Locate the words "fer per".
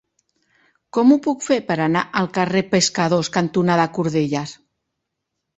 1.49-1.77